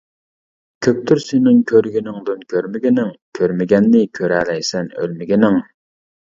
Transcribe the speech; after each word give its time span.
كۆپتۇر 0.87 1.21
سېنىڭ 1.25 1.59
كۆرگىنىڭدىن 1.73 2.41
كۆرمىگىنىڭ، 2.55 3.13
كۆرمىگەننى 3.41 4.05
كۆرەلەيسەن 4.21 4.93
ئۆلمىگىنىڭ. 4.99 5.65